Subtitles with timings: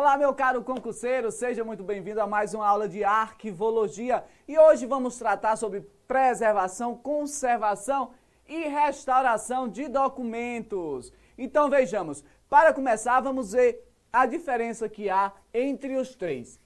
[0.00, 4.24] Olá, meu caro concurseiro, seja muito bem-vindo a mais uma aula de arquivologia.
[4.46, 8.12] E hoje vamos tratar sobre preservação, conservação
[8.46, 11.12] e restauração de documentos.
[11.36, 16.60] Então vejamos, para começar, vamos ver a diferença que há entre os três.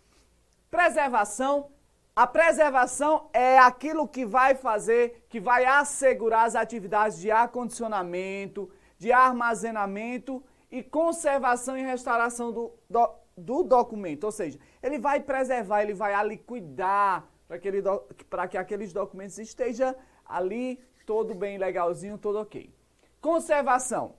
[0.70, 1.70] Preservação.
[2.14, 9.10] A preservação é aquilo que vai fazer, que vai assegurar as atividades de acondicionamento, de
[9.10, 14.24] armazenamento e conservação e restauração do, do, do documento.
[14.24, 17.70] Ou seja, ele vai preservar, ele vai ali cuidar para que,
[18.50, 22.72] que aqueles documentos estejam ali todo bem legalzinho, todo ok.
[23.20, 24.14] Conservação.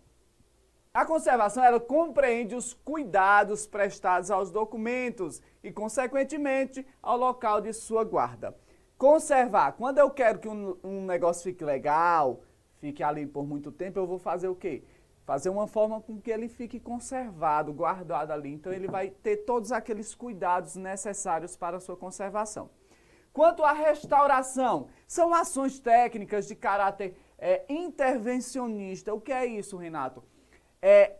[0.94, 8.04] A conservação ela compreende os cuidados prestados aos documentos e, consequentemente, ao local de sua
[8.04, 8.56] guarda.
[8.96, 9.72] Conservar.
[9.72, 12.44] Quando eu quero que um, um negócio fique legal,
[12.78, 14.84] fique ali por muito tempo, eu vou fazer o quê?
[15.26, 18.54] Fazer uma forma com que ele fique conservado, guardado ali.
[18.54, 22.70] Então ele vai ter todos aqueles cuidados necessários para a sua conservação.
[23.32, 29.14] Quanto à restauração, são ações técnicas de caráter é, intervencionista.
[29.14, 30.24] O que é isso, Renato?
[30.82, 31.16] É,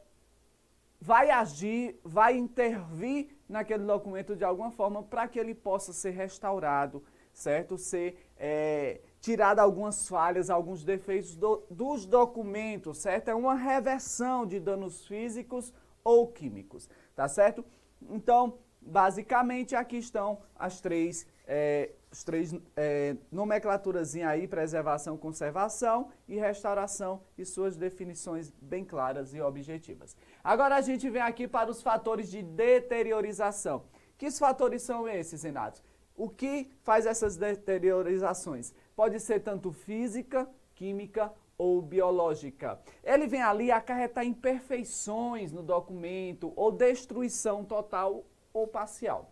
[1.02, 7.04] vai agir, vai intervir naquele documento de alguma forma para que ele possa ser restaurado,
[7.34, 7.78] certo?
[7.78, 13.30] Ser é, tirada algumas falhas, alguns defeitos do, dos documentos, certo?
[13.30, 17.64] É uma reversão de danos físicos ou químicos, tá certo?
[18.10, 26.36] Então, basicamente, aqui estão as três, é, as três é, nomenclaturas aí, preservação, conservação e
[26.36, 30.18] restauração e suas definições bem claras e objetivas.
[30.44, 33.86] Agora a gente vem aqui para os fatores de deteriorização.
[34.18, 35.82] Que fatores são esses, Renato?
[36.16, 38.74] O que faz essas deteriorizações?
[38.96, 42.80] Pode ser tanto física, química ou biológica.
[43.04, 49.32] Ele vem ali acarretar imperfeições no documento ou destruição total ou parcial.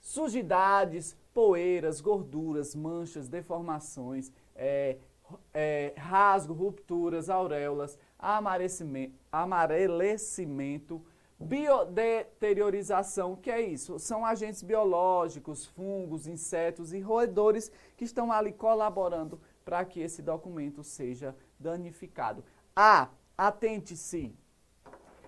[0.00, 4.96] Sujidades, poeiras, gorduras, manchas, deformações, é,
[5.54, 11.00] é, rasgo, rupturas, auréolas, amarelecimento,
[11.42, 13.98] Biodeteriorização, que é isso?
[13.98, 20.82] São agentes biológicos, fungos, insetos e roedores que estão ali colaborando para que esse documento
[20.82, 22.44] seja danificado.
[22.74, 24.34] Ah, atente-se.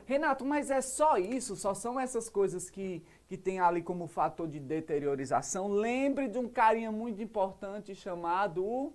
[0.07, 1.57] Renato, mas é só isso?
[1.57, 5.69] Só são essas coisas que, que tem ali como fator de deteriorização?
[5.69, 8.93] Lembre de um carinha muito importante chamado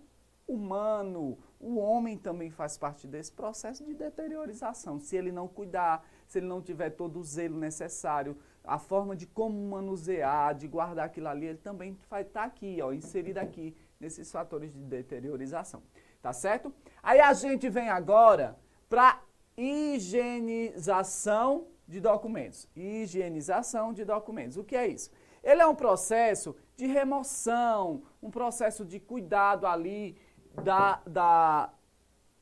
[0.48, 1.38] humano.
[1.60, 5.00] O homem também faz parte desse processo de deteriorização.
[5.00, 9.26] Se ele não cuidar, se ele não tiver todo o zelo necessário, a forma de
[9.26, 13.76] como manusear, de guardar aquilo ali, ele também vai estar tá aqui, ó, inserido aqui
[14.00, 15.82] nesses fatores de deteriorização.
[16.22, 16.72] Tá certo?
[17.02, 18.56] Aí a gente vem agora
[18.88, 19.20] para
[19.58, 22.70] higienização de documentos.
[22.76, 24.56] Higienização de documentos.
[24.56, 25.10] O que é isso?
[25.44, 30.16] Ele é um processo de remoção, um processo de cuidado ali
[30.64, 31.74] da, da,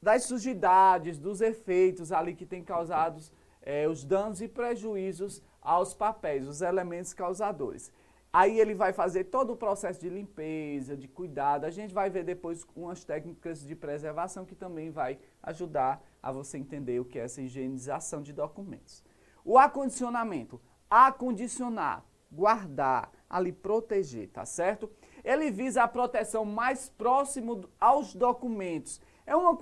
[0.01, 3.31] das sujidades, dos efeitos ali que tem causados
[3.67, 7.91] é, os danos e prejuízos aos papéis, os elementos causadores.
[8.31, 11.65] Aí ele vai fazer todo o processo de limpeza, de cuidado.
[11.65, 16.57] A gente vai ver depois umas técnicas de preservação que também vai ajudar a você
[16.57, 19.03] entender o que é essa higienização de documentos.
[19.43, 24.89] O acondicionamento, acondicionar, guardar, ali proteger, tá certo?
[25.25, 29.01] Ele visa a proteção mais próximo aos documentos.
[29.25, 29.57] É uma,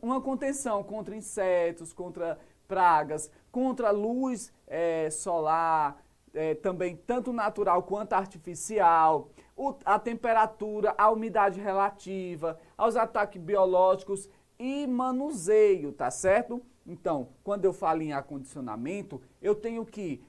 [0.00, 6.00] uma contenção contra insetos, contra pragas, contra a luz é, solar,
[6.34, 14.28] é, também tanto natural quanto artificial, o, a temperatura, a umidade relativa, aos ataques biológicos
[14.58, 16.62] e manuseio, tá certo?
[16.86, 20.22] Então, quando eu falo em acondicionamento, eu tenho que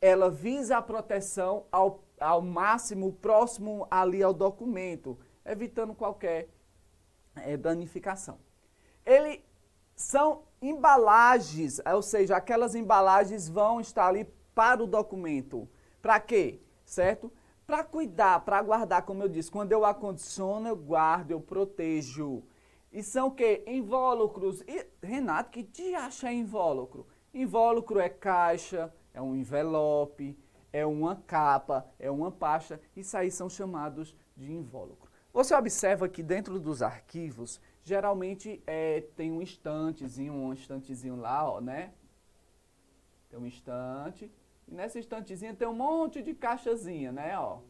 [0.00, 6.48] ela visa a proteção ao, ao máximo próximo ali ao documento, evitando qualquer
[7.34, 8.38] é, danificação.
[9.04, 9.44] Ele
[9.94, 14.24] são embalagens, ou seja, aquelas embalagens vão estar ali
[14.54, 15.68] para o documento.
[16.00, 16.60] Para quê?
[16.84, 17.32] Certo?
[17.66, 22.42] Para cuidar, para guardar, como eu disse, quando eu acondiciono, eu guardo, eu protejo.
[22.92, 23.64] E são o quê?
[23.66, 24.62] Invólucros.
[24.62, 27.06] E, Renato, que te acha invólucro?
[27.34, 30.38] Invólucro é caixa, é um envelope,
[30.72, 32.80] é uma capa, é uma pasta.
[32.94, 35.10] Isso aí são chamados de invólucro.
[35.32, 41.60] Você observa que dentro dos arquivos geralmente é, tem um estantezinho, um estantezinho lá, ó,
[41.60, 41.92] né?
[43.30, 44.28] Tem um estante.
[44.66, 47.60] E nessa estantezinha tem um monte de caixazinha, né, ó.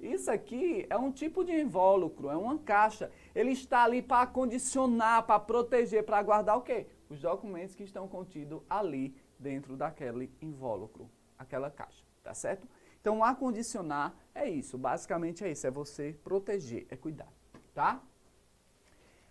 [0.00, 3.10] Isso aqui é um tipo de invólucro, é uma caixa.
[3.34, 6.86] Ele está ali para condicionar, para proteger, para guardar o quê?
[7.08, 11.10] Os documentos que estão contidos ali dentro daquele invólucro.
[11.38, 12.68] aquela caixa, tá certo?
[13.00, 17.32] Então, acondicionar é isso, basicamente é isso, é você proteger, é cuidar,
[17.72, 18.02] tá?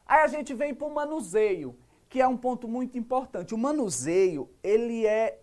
[0.08, 1.76] Aí a gente vem para o manuseio,
[2.08, 3.54] que é um ponto muito importante.
[3.54, 5.42] O manuseio, ele é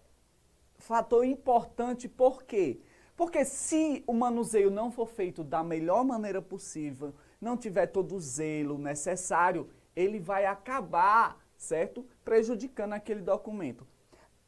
[0.79, 2.81] fator importante por quê?
[3.15, 8.21] Porque se o manuseio não for feito da melhor maneira possível, não tiver todo o
[8.21, 12.05] zelo necessário, ele vai acabar, certo?
[12.25, 13.87] Prejudicando aquele documento.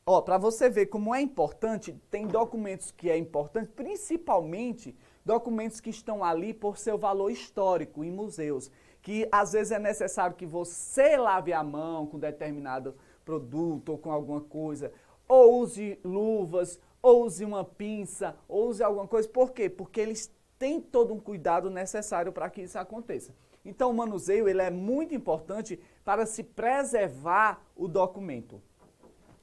[0.05, 5.91] Ó, para você ver como é importante, tem documentos que é importante, principalmente documentos que
[5.91, 8.71] estão ali por seu valor histórico em museus,
[9.07, 14.11] que às vezes é necessário que você lave a mão com determinado produto ou com
[14.11, 14.93] alguma coisa,
[15.29, 19.29] ou use luvas, ou use uma pinça, ou use alguma coisa.
[19.29, 19.71] Por quê?
[19.71, 23.33] Porque eles têm todo um cuidado necessário para que isso aconteça.
[23.65, 28.61] Então o manuseio ele é muito importante para se preservar o documento.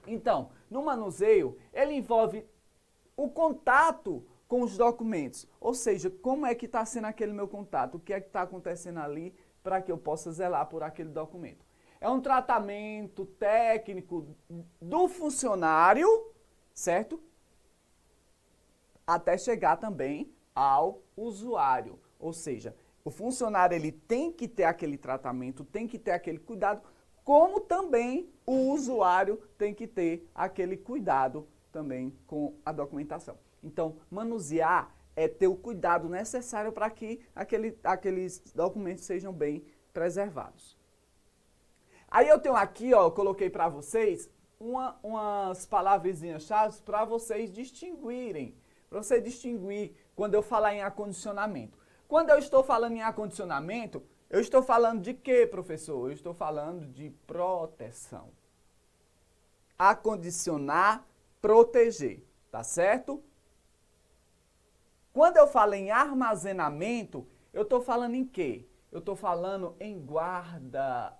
[0.06, 2.46] Então, no manuseio, ele envolve
[3.16, 5.48] o contato com os documentos.
[5.62, 7.96] Ou seja, como é que está sendo aquele meu contato?
[7.96, 9.34] O que é que está acontecendo ali
[9.64, 11.66] para que eu possa zelar por aquele documento?
[12.00, 14.36] É um tratamento técnico
[14.82, 16.08] do funcionário,
[16.74, 17.20] certo?
[19.08, 21.98] Até chegar também ao usuário.
[22.20, 22.76] Ou seja,
[23.06, 26.82] o funcionário ele tem que ter aquele tratamento, tem que ter aquele cuidado
[27.24, 33.38] como também o usuário tem que ter aquele cuidado também com a documentação.
[33.64, 40.78] Então, manusear é ter o cuidado necessário para que aquele, aqueles documentos sejam bem preservados.
[42.10, 44.30] Aí eu tenho aqui, ó, coloquei para vocês
[44.60, 48.56] uma, umas palavrinhas-chave para vocês distinguirem,
[48.90, 51.78] para você distinguir quando eu falar em acondicionamento.
[52.08, 56.10] Quando eu estou falando em acondicionamento, eu estou falando de quê, professor?
[56.10, 58.30] Eu estou falando de proteção.
[59.78, 61.06] Acondicionar,
[61.42, 63.24] proteger, tá certo?
[65.14, 68.68] Quando eu falo em armazenamento, eu estou falando em quê?
[68.92, 71.16] Eu estou falando em guarda,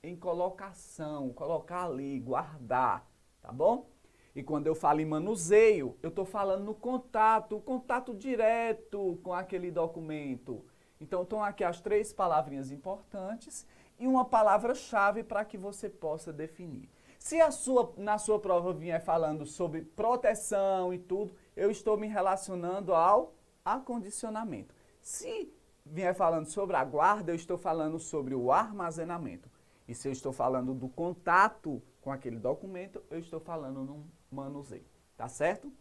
[0.00, 3.04] em colocação, colocar ali, guardar,
[3.42, 3.90] tá bom?
[4.36, 9.32] E quando eu falo em manuseio, eu estou falando no contato, o contato direto com
[9.32, 10.64] aquele documento.
[11.00, 13.66] Então, estão aqui as três palavrinhas importantes
[13.98, 16.88] e uma palavra-chave para que você possa definir.
[17.18, 22.06] Se a sua, na sua prova vier falando sobre proteção e tudo, eu estou me
[22.06, 23.34] relacionando ao
[23.64, 24.72] acondicionamento.
[25.02, 25.52] Se
[25.84, 29.50] vier falando sobre a guarda, eu estou falando sobre o armazenamento.
[29.86, 34.86] E se eu estou falando do contato com aquele documento, eu estou falando no manuseio.
[35.16, 35.72] Tá certo?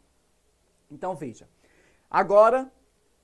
[0.89, 1.47] Então veja.
[2.09, 2.71] Agora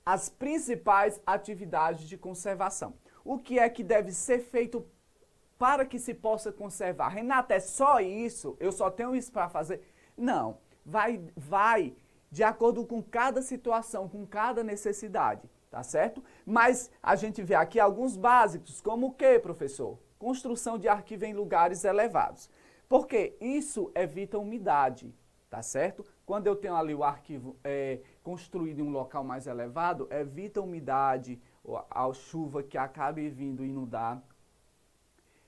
[0.06, 2.94] as principais atividades de conservação.
[3.24, 4.86] O que é que deve ser feito
[5.58, 7.08] para que se possa conservar?
[7.08, 8.56] Renata, é só isso?
[8.60, 9.82] Eu só tenho isso para fazer?
[10.16, 10.58] Não.
[10.84, 11.96] Vai, vai
[12.34, 16.20] de acordo com cada situação, com cada necessidade, tá certo?
[16.44, 20.00] Mas a gente vê aqui alguns básicos, como o que, professor?
[20.18, 22.50] Construção de arquivo em lugares elevados.
[22.88, 25.14] Porque isso evita umidade,
[25.48, 26.04] tá certo?
[26.26, 31.40] Quando eu tenho ali o arquivo é, construído em um local mais elevado, evita umidade,
[31.88, 34.20] a chuva que acabe vindo inundar.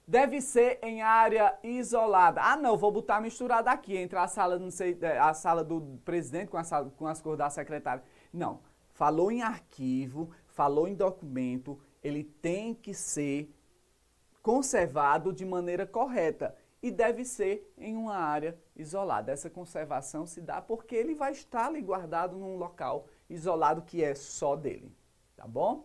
[0.09, 2.41] Deve ser em área isolada.
[2.41, 5.99] Ah, não, vou botar misturado aqui entre a sala, não sei, é, a sala do
[6.05, 8.05] presidente com, a sala, com as cores da secretária.
[8.33, 8.61] Não.
[8.93, 13.53] Falou em arquivo, falou em documento, ele tem que ser
[14.43, 19.33] conservado de maneira correta e deve ser em uma área isolada.
[19.33, 24.15] Essa conservação se dá porque ele vai estar ali guardado num local isolado que é
[24.15, 24.95] só dele,
[25.35, 25.85] tá bom?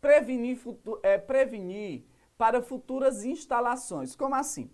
[0.00, 0.58] Prevenir,
[1.04, 2.04] é, prevenir
[2.40, 4.16] para futuras instalações.
[4.16, 4.70] Como assim?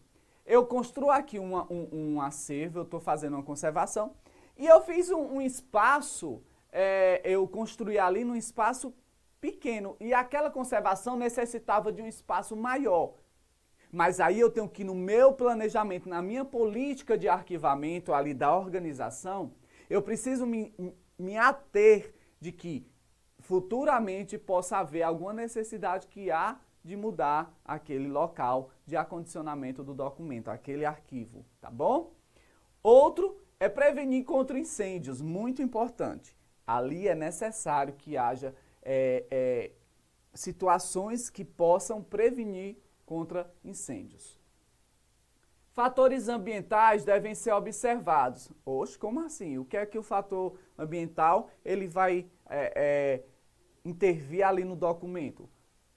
[0.47, 4.15] Eu construo aqui uma, um, um acervo, eu estou fazendo uma conservação,
[4.57, 8.95] e eu fiz um, um espaço, é, eu construí ali num espaço
[9.41, 13.15] pequeno, e aquela conservação necessitava de um espaço maior.
[13.91, 18.57] Mas aí eu tenho que, no meu planejamento, na minha política de arquivamento ali da
[18.57, 19.51] organização,
[19.91, 20.73] eu preciso me,
[21.19, 22.87] me ater de que
[23.41, 30.49] futuramente possa haver alguma necessidade que há de mudar aquele local de acondicionamento do documento,
[30.49, 32.13] aquele arquivo, tá bom?
[32.81, 36.37] Outro é prevenir contra incêndios, muito importante.
[36.65, 39.71] Ali é necessário que haja é, é,
[40.33, 44.39] situações que possam prevenir contra incêndios.
[45.73, 48.51] Fatores ambientais devem ser observados.
[48.65, 49.59] Oxe, como assim?
[49.59, 53.25] O que é que o fator ambiental ele vai é, é,
[53.85, 55.49] intervir ali no documento?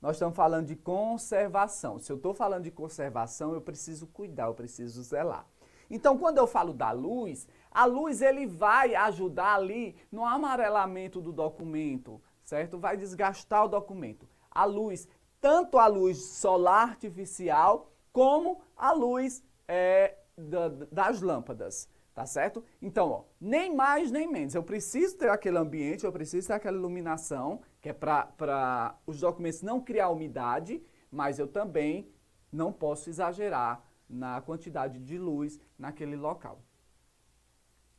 [0.01, 1.99] Nós estamos falando de conservação.
[1.99, 5.45] Se eu estou falando de conservação, eu preciso cuidar, eu preciso zelar.
[5.89, 11.33] Então, quando eu falo da luz, a luz ele vai ajudar ali no amarelamento do
[11.33, 12.77] documento, certo?
[12.77, 14.27] Vai desgastar o documento.
[14.49, 15.07] A luz,
[15.41, 21.89] tanto a luz solar artificial, como a luz é, da, das lâmpadas,
[22.19, 22.61] tá certo?
[22.81, 24.53] Então, ó, nem mais nem menos.
[24.53, 29.61] Eu preciso ter aquele ambiente, eu preciso ter aquela iluminação, que é para os documentos
[29.61, 32.11] não criar umidade, mas eu também
[32.51, 36.61] não posso exagerar na quantidade de luz naquele local.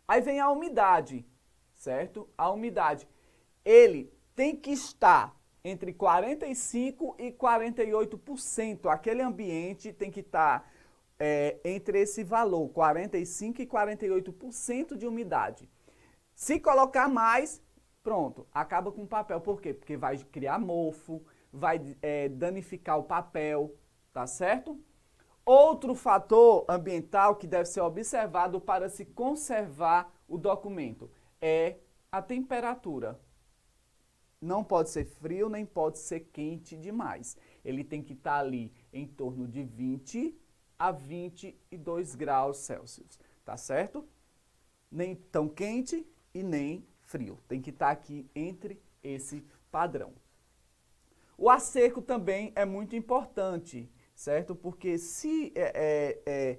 [0.07, 1.27] Aí vem a umidade,
[1.73, 2.29] certo?
[2.37, 3.09] A umidade.
[3.65, 5.35] Ele tem que estar
[5.65, 8.87] entre 45% e 48%.
[8.93, 10.71] Aquele ambiente tem que estar
[11.21, 15.69] é, entre esse valor, 45% e 48% de umidade.
[16.35, 17.63] Se colocar mais,
[18.03, 19.39] pronto, acaba com o papel.
[19.43, 19.75] Por quê?
[19.75, 21.23] Porque vai criar mofo,
[21.53, 23.77] vai é, danificar o papel,
[24.15, 24.81] tá certo?
[25.45, 31.11] Outro fator ambiental que deve ser observado para se conservar o documento
[31.41, 31.77] é
[32.11, 33.21] a temperatura.
[34.41, 37.37] Não pode ser frio nem pode ser quente demais.
[37.63, 40.40] Ele tem que estar tá ali em torno de 20
[40.81, 44.05] a 22 graus Celsius, tá certo?
[44.91, 47.39] Nem tão quente e nem frio.
[47.47, 50.13] Tem que estar tá aqui entre esse padrão.
[51.39, 53.89] O ar seco também é muito importante
[54.21, 54.55] certo?
[54.55, 56.59] Porque se é, é, é,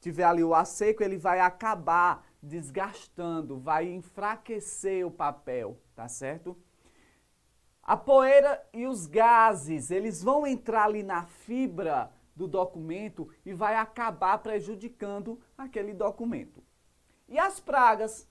[0.00, 6.56] tiver ali o ar seco, ele vai acabar desgastando, vai enfraquecer o papel, tá certo?
[7.80, 13.74] A poeira e os gases, eles vão entrar ali na fibra do documento e vai
[13.74, 16.62] acabar prejudicando aquele documento.
[17.28, 18.28] E as pragas?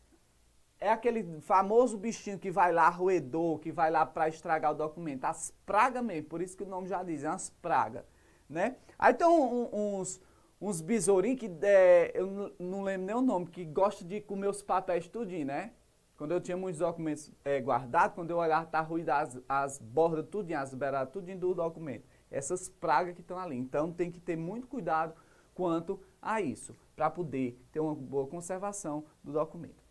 [0.80, 5.26] É aquele famoso bichinho que vai lá, roedor, que vai lá para estragar o documento.
[5.26, 8.06] As pragas mesmo, por isso que o nome já diz, é as pragas
[8.50, 8.78] né?
[8.98, 10.22] Aí tem uns,
[10.62, 14.62] uns besourinhos que é, eu não lembro nem o nome, que gosta de comer os
[14.62, 15.72] papéis tudinho, né?
[16.18, 20.26] Quando eu tinha muitos documentos é, guardados, quando eu olhava, tá ruído as, as bordas
[20.28, 22.08] tudinho, as beiradas tudinho do documento.
[22.36, 23.56] Essas pragas que estão ali.
[23.56, 25.16] Então tem que ter muito cuidado
[25.54, 29.84] quanto a isso, para poder ter uma boa conservação do documento.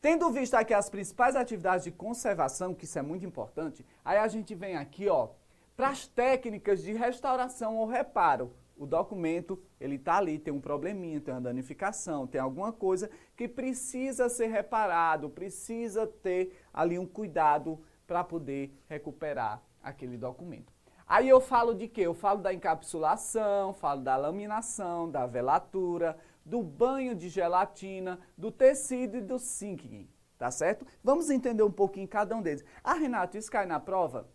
[0.00, 4.28] Tendo visto aqui as principais atividades de conservação, que isso é muito importante, aí a
[4.28, 5.30] gente vem aqui, ó,
[5.76, 8.52] para as técnicas de restauração ou reparo.
[8.76, 13.48] O documento, ele está ali, tem um probleminha, tem uma danificação, tem alguma coisa que
[13.48, 20.72] precisa ser reparado, precisa ter ali um cuidado para poder recuperar aquele documento.
[21.08, 22.02] Aí eu falo de quê?
[22.02, 29.16] Eu falo da encapsulação, falo da laminação, da velatura, do banho de gelatina, do tecido
[29.16, 30.86] e do sinking, tá certo?
[31.02, 32.62] Vamos entender um pouquinho cada um deles.
[32.84, 34.28] Ah, Renato, isso cai na prova?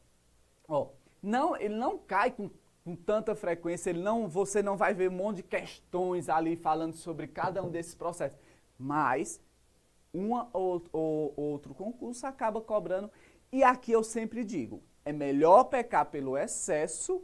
[0.68, 0.90] Ó,
[1.22, 2.50] não, ele não cai com,
[2.84, 6.96] com tanta frequência, ele não, você não vai ver um monte de questões ali falando
[6.96, 8.40] sobre cada um desses processos.
[8.80, 9.40] Mas
[10.12, 13.12] um ou, ou outro concurso acaba cobrando.
[13.52, 17.22] E aqui eu sempre digo, é melhor pecar pelo excesso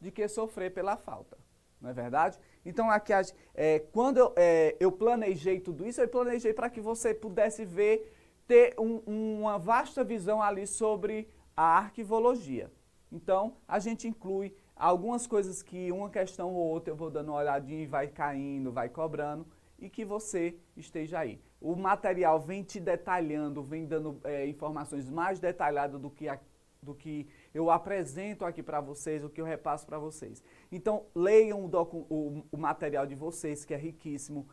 [0.00, 1.36] de que sofrer pela falta.
[1.80, 2.38] Não é verdade?
[2.64, 3.12] Então, aqui,
[3.54, 8.12] é, quando eu, é, eu, planejei tudo isso, eu planejei para que você pudesse ver,
[8.46, 12.70] ter um, uma vasta visão ali sobre a arquivologia.
[13.10, 17.38] Então, a gente inclui algumas coisas que uma questão ou outra eu vou dando uma
[17.38, 19.46] olhadinha e vai caindo, vai cobrando,
[19.78, 21.40] e que você esteja aí.
[21.60, 26.38] O material vem te detalhando, vem dando é, informações mais detalhadas do que, a,
[26.82, 30.42] do que eu apresento aqui para vocês, o que eu repasso para vocês.
[30.70, 34.48] Então, leiam o, o, o material de vocês, que é riquíssimo.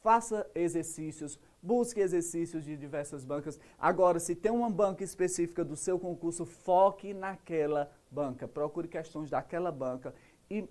[0.00, 3.60] Faça exercícios, busque exercícios de diversas bancas.
[3.78, 8.48] Agora, se tem uma banca específica do seu concurso, foque naquela banca.
[8.48, 10.14] Procure questões daquela banca
[10.48, 10.66] e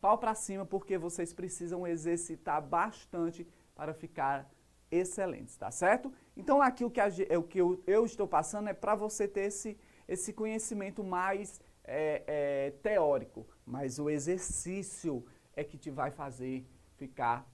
[0.00, 4.50] pau para cima, porque vocês precisam exercitar bastante para ficar
[4.90, 6.12] excelentes, tá certo?
[6.36, 7.08] Então, aqui o que, a,
[7.38, 9.76] o que eu, eu estou passando é para você ter esse,
[10.08, 17.48] esse conhecimento mais é, é, teórico, mas o exercício é que te vai fazer ficar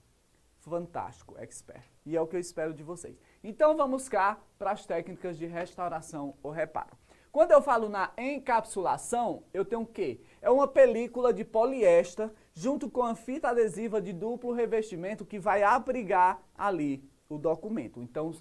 [0.59, 1.83] fantástico, expert.
[2.05, 3.19] E é o que eu espero de vocês.
[3.43, 6.97] Então vamos cá para as técnicas de restauração ou reparo.
[7.31, 10.21] Quando eu falo na encapsulação, eu tenho o quê?
[10.39, 15.63] É uma película de poliéster junto com a fita adesiva de duplo revestimento que vai
[15.63, 18.01] abrigar ali o documento.
[18.01, 18.31] Então,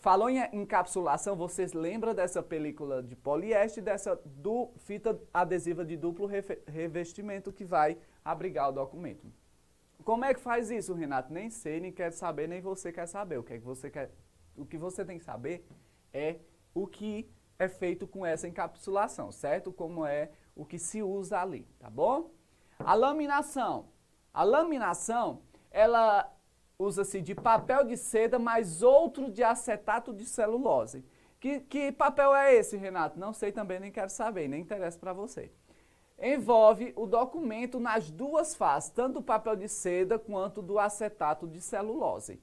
[0.00, 6.26] falou em encapsulação, vocês lembram dessa película de poliéster dessa do, fita adesiva de duplo
[6.66, 9.30] revestimento que vai abrigar o documento.
[10.02, 11.32] Como é que faz isso, Renato?
[11.32, 13.38] Nem sei, nem quero saber, nem você quer saber.
[13.38, 14.10] O que, é que você quer?
[14.56, 15.66] O que você tem que saber
[16.12, 16.36] é
[16.74, 19.70] o que é feito com essa encapsulação, certo?
[19.70, 22.30] Como é o que se usa ali, tá bom?
[22.78, 23.90] A laminação.
[24.32, 26.34] A laminação, ela
[26.80, 31.04] usa-se de papel de seda mais outro de acetato de celulose.
[31.38, 33.18] Que, que papel é esse, Renato?
[33.18, 35.50] Não sei também, nem quero saber, nem interessa para você.
[36.18, 41.60] Envolve o documento nas duas faces, tanto do papel de seda quanto do acetato de
[41.60, 42.40] celulose.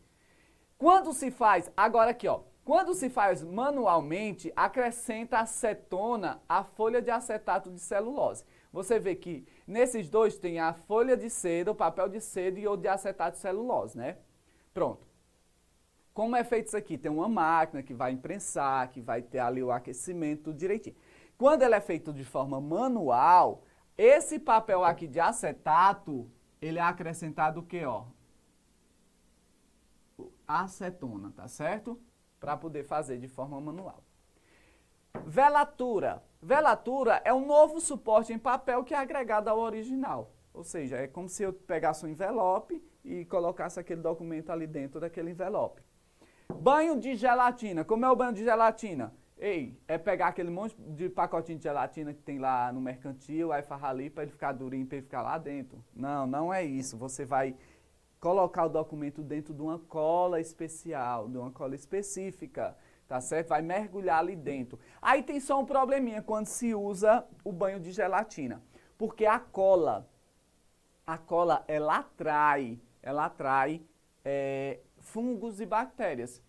[0.77, 7.10] Quando se faz, agora aqui ó, quando se faz manualmente, acrescenta acetona à folha de
[7.10, 8.44] acetato de celulose.
[8.74, 12.67] Você vê que nesses dois tem a folha de seda, o papel de seda e
[12.67, 14.17] o de acetato de celulose, né?
[14.74, 15.05] Pronto.
[16.13, 16.97] Como é feito isso aqui?
[16.97, 20.95] Tem uma máquina que vai imprensar, que vai ter ali o aquecimento tudo direitinho.
[21.38, 23.62] Quando ele é feito de forma manual,
[23.95, 26.27] esse papel aqui de acetato,
[26.59, 28.05] ele é acrescentado o que, ó?
[30.47, 32.00] Acetona, tá certo?
[32.39, 34.03] Para poder fazer de forma manual.
[35.25, 36.24] Velatura.
[36.41, 40.31] Velatura é um novo suporte em papel que é agregado ao original.
[40.53, 45.00] Ou seja, é como se eu pegasse um envelope e colocasse aquele documento ali dentro
[45.00, 45.81] daquele envelope.
[46.59, 47.83] Banho de gelatina.
[47.83, 49.13] Como é o banho de gelatina?
[49.38, 53.62] Ei, é pegar aquele monte de pacotinho de gelatina que tem lá no mercantil, aí
[53.62, 55.83] farrar ali para ele ficar durinho, para ele ficar lá dentro.
[55.93, 56.97] Não, não é isso.
[56.97, 57.55] Você vai
[58.19, 62.75] colocar o documento dentro de uma cola especial, de uma cola específica,
[63.08, 63.50] tá certo?
[63.50, 64.80] Vai mergulhar ali dentro.
[65.02, 68.62] Aí tem só um probleminha quando se usa o banho de gelatina,
[68.98, 70.08] porque a cola,
[71.06, 73.82] a cola, ela atrai, ela atrai
[74.26, 76.42] é, fungos e bactérias.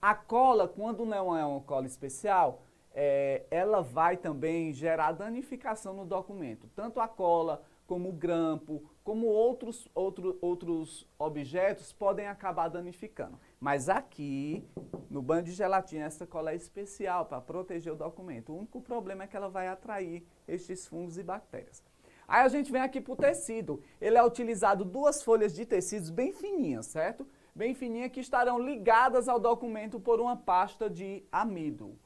[0.00, 2.62] A cola, quando não é uma cola especial,
[2.94, 6.68] é, ela vai também gerar danificação no documento.
[6.74, 13.38] Tanto a cola, como o grampo, como outros, outro, outros objetos podem acabar danificando.
[13.64, 14.62] Mas aqui,
[15.08, 18.52] no banho de gelatina, essa cola é especial para proteger o documento.
[18.52, 21.82] O único problema é que ela vai atrair estes fungos e bactérias.
[22.28, 23.82] Aí a gente vem aqui para o tecido.
[23.98, 27.26] Ele é utilizado duas folhas de tecidos bem fininhas, certo?
[27.54, 31.98] bem fininha que estarão ligadas ao documento por uma pasta de amido.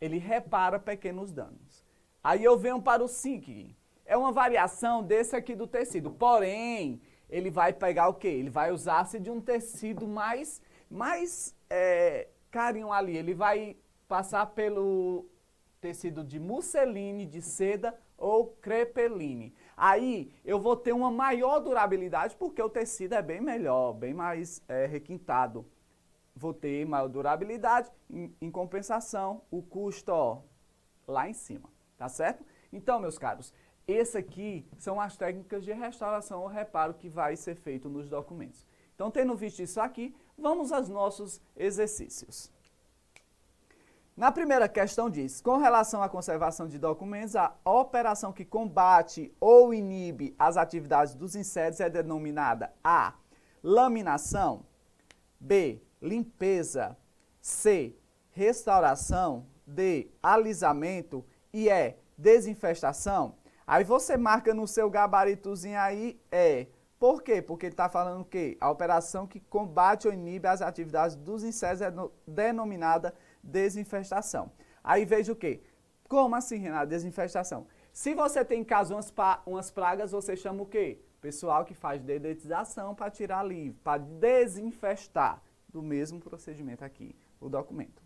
[0.00, 1.84] Ele repara pequenos danos.
[2.20, 3.76] Aí eu venho para o SINC.
[4.04, 6.10] É uma variação desse aqui do tecido.
[6.10, 8.28] Porém, ele vai pegar o quê?
[8.28, 13.16] Ele vai usar-se de um tecido mais, mais é, carinho ali.
[13.16, 13.76] Ele vai
[14.08, 15.26] passar pelo
[15.80, 19.54] tecido de musseline, de seda ou crepeline.
[19.76, 24.62] Aí eu vou ter uma maior durabilidade porque o tecido é bem melhor, bem mais
[24.68, 25.66] é, requintado.
[26.34, 30.42] Vou ter maior durabilidade, em, em compensação, o custo ó,
[31.06, 32.44] lá em cima, tá certo?
[32.72, 33.54] Então, meus caros,
[33.86, 38.66] esse aqui são as técnicas de restauração ou reparo que vai ser feito nos documentos.
[38.94, 42.50] Então, tendo visto isso aqui, vamos aos nossos exercícios.
[44.16, 49.74] Na primeira questão diz, com relação à conservação de documentos, a operação que combate ou
[49.74, 53.12] inibe as atividades dos insetos é denominada A.
[53.62, 54.64] Laminação
[55.38, 55.82] B.
[56.00, 56.96] Limpeza
[57.42, 57.94] C.
[58.30, 60.10] Restauração D.
[60.22, 61.22] Alisamento
[61.52, 61.68] e.
[62.16, 63.34] Desinfestação.
[63.66, 66.68] Aí você marca no seu gabaritozinho aí, é.
[66.98, 67.42] Por quê?
[67.42, 71.82] Porque ele está falando que a operação que combate ou inibe as atividades dos insetos
[71.82, 71.92] é
[72.26, 74.50] denominada desinfestação.
[74.82, 75.62] Aí veja o quê?
[76.08, 77.66] Como assim, Renato, desinfestação?
[77.92, 79.12] Se você tem em casa umas,
[79.44, 81.00] umas pragas, você chama o quê?
[81.20, 85.42] Pessoal que faz dedetização para tirar livre, para desinfestar.
[85.68, 88.02] Do mesmo procedimento aqui, o documento.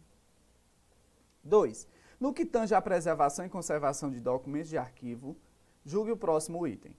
[1.44, 1.86] 2.
[2.18, 5.36] No que tange à preservação e conservação de documentos de arquivo,
[5.84, 6.96] julgue o próximo item.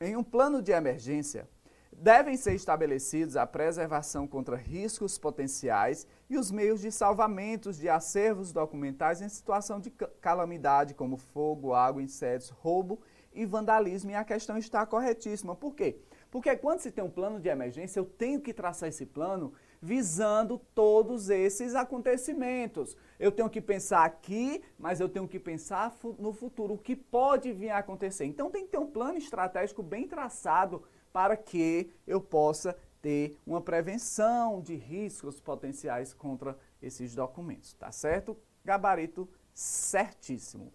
[0.00, 1.48] Em um plano de emergência,
[1.96, 8.52] Devem ser estabelecidos a preservação contra riscos potenciais e os meios de salvamento de acervos
[8.52, 13.00] documentais em situação de calamidade, como fogo, água, insetos, roubo
[13.32, 14.10] e vandalismo.
[14.10, 15.54] E a questão está corretíssima.
[15.54, 16.00] Por quê?
[16.30, 19.52] Porque quando se tem um plano de emergência, eu tenho que traçar esse plano
[19.84, 22.96] visando todos esses acontecimentos.
[23.20, 27.52] Eu tenho que pensar aqui, mas eu tenho que pensar no futuro, o que pode
[27.52, 28.24] vir a acontecer.
[28.24, 33.60] Então tem que ter um plano estratégico bem traçado para que eu possa ter uma
[33.60, 38.34] prevenção de riscos potenciais contra esses documentos, tá certo?
[38.64, 40.72] Gabarito certíssimo.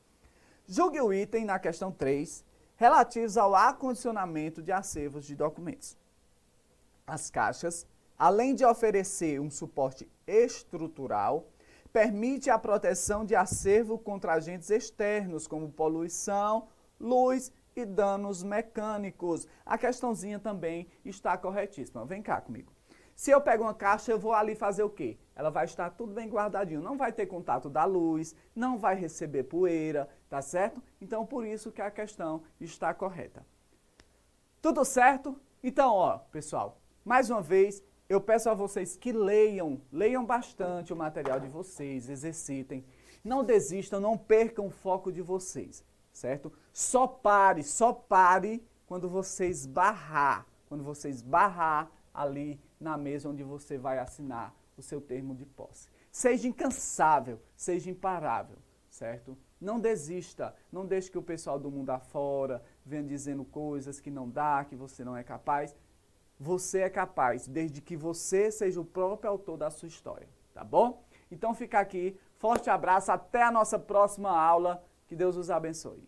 [0.67, 2.45] Julgue o item na questão 3,
[2.75, 5.97] relativos ao acondicionamento de acervos de documentos.
[7.07, 7.87] As caixas,
[8.19, 11.47] além de oferecer um suporte estrutural,
[11.93, 16.67] permite a proteção de acervo contra agentes externos, como poluição,
[16.99, 19.47] luz e danos mecânicos.
[19.65, 22.05] A questãozinha também está corretíssima.
[22.05, 22.73] Vem cá comigo.
[23.15, 25.17] Se eu pego uma caixa, eu vou ali fazer o quê?
[25.35, 29.43] Ela vai estar tudo bem guardadinho, não vai ter contato da luz, não vai receber
[29.43, 30.81] poeira, tá certo?
[31.01, 33.45] Então, por isso que a questão está correta.
[34.61, 35.39] Tudo certo?
[35.61, 36.79] Então, ó, pessoal,
[37.09, 42.09] Mais uma vez, eu peço a vocês que leiam, leiam bastante o material de vocês,
[42.09, 42.83] exercitem.
[43.23, 46.51] Não desistam, não percam o foco de vocês, certo?
[46.73, 53.77] Só pare, só pare quando você esbarrar, quando você esbarrar ali na mesa onde você
[53.77, 55.87] vai assinar o seu termo de posse.
[56.11, 58.57] Seja incansável, seja imparável,
[58.89, 59.37] certo?
[59.61, 64.27] Não desista, não deixe que o pessoal do mundo afora venha dizendo coisas que não
[64.27, 65.75] dá, que você não é capaz.
[66.39, 71.03] Você é capaz, desde que você seja o próprio autor da sua história, tá bom?
[71.29, 76.01] Então fica aqui, forte abraço, até a nossa próxima aula, que Deus os abençoe.